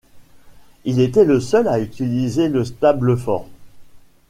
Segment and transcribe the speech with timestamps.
[0.83, 3.45] Il était le seul à utiliser le Stableford.